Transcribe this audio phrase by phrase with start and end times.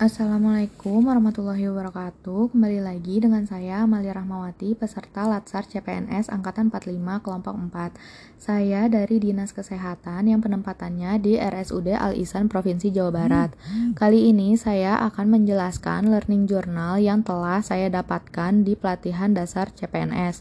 [0.00, 2.56] Assalamualaikum warahmatullahi wabarakatuh.
[2.56, 9.20] Kembali lagi dengan saya Amalia Rahmawati Peserta Latsar CPNS Angkatan 45 Kelompok 4 Saya dari
[9.20, 13.52] Dinas Kesehatan yang penempatannya di RSUD Al-Isan Provinsi Jawa Barat.
[13.92, 20.40] Kali ini saya akan menjelaskan learning journal yang telah saya dapatkan di pelatihan dasar CPNS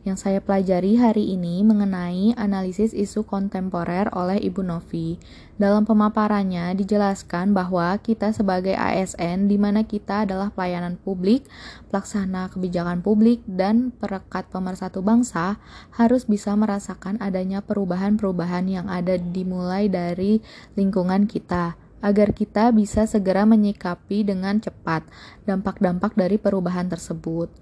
[0.00, 5.20] yang saya pelajari hari ini mengenai analisis isu kontemporer oleh Ibu Novi.
[5.60, 11.44] Dalam pemaparannya dijelaskan bahwa kita sebagai ASN di mana kita adalah pelayanan publik,
[11.92, 15.60] pelaksana kebijakan publik dan perekat pemersatu bangsa
[15.92, 20.40] harus bisa merasakan adanya perubahan-perubahan yang ada dimulai dari
[20.80, 25.04] lingkungan kita agar kita bisa segera menyikapi dengan cepat
[25.44, 27.52] dampak-dampak dari perubahan tersebut.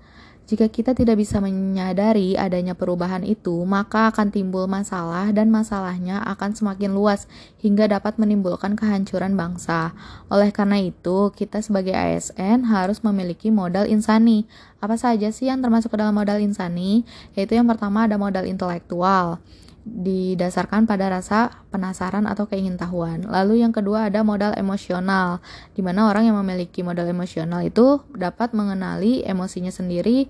[0.49, 6.57] Jika kita tidak bisa menyadari adanya perubahan itu, maka akan timbul masalah dan masalahnya akan
[6.57, 7.29] semakin luas
[7.61, 9.93] hingga dapat menimbulkan kehancuran bangsa.
[10.33, 14.49] Oleh karena itu, kita sebagai ASN harus memiliki modal insani.
[14.81, 17.05] Apa saja sih yang termasuk ke dalam modal insani?
[17.37, 19.45] Yaitu yang pertama ada modal intelektual
[19.89, 23.25] didasarkan pada rasa penasaran atau keingintahuan.
[23.25, 25.41] Lalu yang kedua ada modal emosional,
[25.73, 30.29] di mana orang yang memiliki modal emosional itu dapat mengenali emosinya sendiri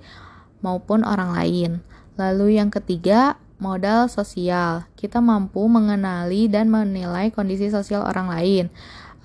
[0.62, 1.70] maupun orang lain.
[2.14, 8.64] Lalu yang ketiga modal sosial, kita mampu mengenali dan menilai kondisi sosial orang lain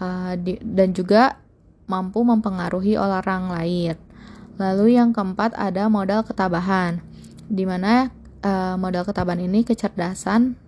[0.02, 1.38] uh, di, dan juga
[1.86, 3.96] mampu mempengaruhi orang lain.
[4.58, 7.02] Lalu yang keempat ada modal ketabahan,
[7.50, 8.10] di mana
[8.44, 10.60] uh, modal ketabahan ini kecerdasan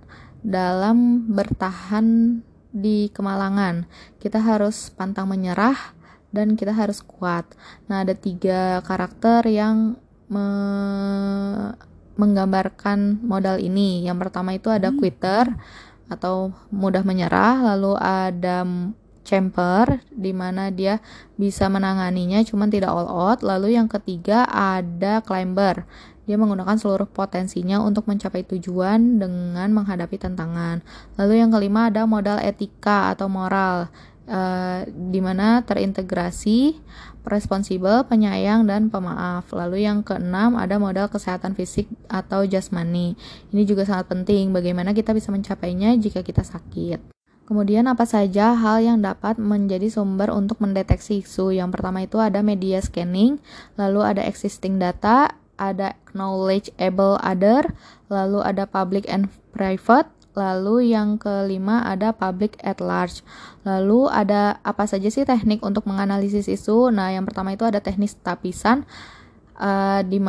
[0.42, 2.40] dalam bertahan
[2.72, 3.86] di kemalangan.
[4.18, 5.78] Kita harus pantang menyerah
[6.36, 7.48] dan kita harus kuat.
[7.88, 9.96] Nah, ada tiga karakter yang
[10.28, 10.48] me
[12.16, 14.08] menggambarkan modal ini.
[14.08, 15.52] Yang pertama itu ada quitter
[16.08, 18.64] atau mudah menyerah, lalu ada
[19.26, 21.02] chamber di mana dia
[21.36, 23.42] bisa menanganinya cuman tidak all out.
[23.42, 25.84] Lalu yang ketiga ada climber
[26.26, 30.82] dia menggunakan seluruh potensinya untuk mencapai tujuan dengan menghadapi tantangan.
[31.22, 33.94] Lalu yang kelima ada modal etika atau moral,
[34.26, 36.82] uh, di mana terintegrasi,
[37.26, 39.54] responsibel, penyayang, dan pemaaf.
[39.54, 43.14] Lalu yang keenam ada modal kesehatan fisik atau jasmani.
[43.54, 47.15] Ini juga sangat penting bagaimana kita bisa mencapainya jika kita sakit.
[47.46, 51.54] Kemudian apa saja hal yang dapat menjadi sumber untuk mendeteksi isu?
[51.54, 53.38] Yang pertama itu ada media scanning,
[53.78, 55.30] lalu ada existing data,
[55.62, 57.70] ada knowledgeable other,
[58.10, 63.22] lalu ada public and private, lalu yang kelima ada public at large.
[63.62, 66.90] Lalu ada apa saja sih teknik untuk menganalisis isu?
[66.90, 68.90] Nah, yang pertama itu ada teknik tapisan
[69.60, 70.20] uh, di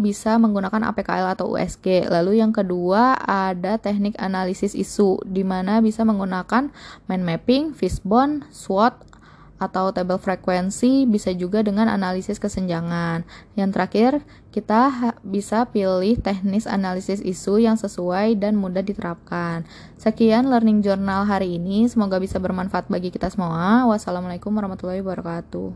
[0.00, 2.08] bisa menggunakan APKL atau USG.
[2.08, 6.72] Lalu yang kedua ada teknik analisis isu di mana bisa menggunakan
[7.08, 9.16] mind mapping, fishbone, SWOT
[9.56, 13.24] atau tabel frekuensi bisa juga dengan analisis kesenjangan.
[13.56, 14.12] Yang terakhir,
[14.52, 19.64] kita bisa pilih teknis analisis isu yang sesuai dan mudah diterapkan.
[19.96, 23.88] Sekian learning journal hari ini, semoga bisa bermanfaat bagi kita semua.
[23.88, 25.64] Wassalamualaikum warahmatullahi wabarakatuh.